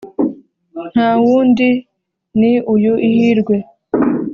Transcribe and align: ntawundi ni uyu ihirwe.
ntawundi 0.91 1.67
ni 2.39 2.51
uyu 2.73 2.93
ihirwe. 3.09 3.55